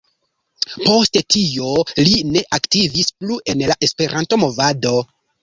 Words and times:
Poste 0.77 1.21
tio, 1.33 1.73
li 2.07 2.15
ne 2.31 2.43
aktivis 2.59 3.13
plu 3.19 3.39
en 3.55 3.63
la 3.75 3.79
Esperanto-movado. 3.91 4.97